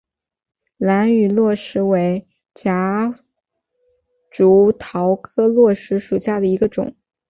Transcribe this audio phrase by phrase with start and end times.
[0.79, 3.13] 兰屿络石为夹
[4.31, 6.95] 竹桃科络石属下的一个种。